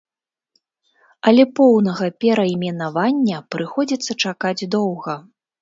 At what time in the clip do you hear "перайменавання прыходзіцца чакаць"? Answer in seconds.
2.25-4.67